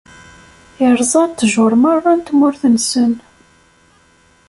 Irẓa 0.85 1.23
ttjur 1.29 1.73
merra 1.81 2.11
n 2.13 2.19
tmurt-nsen. 2.27 3.13